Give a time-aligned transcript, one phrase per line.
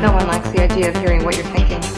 [0.00, 1.97] No one likes the idea of hearing what you're thinking.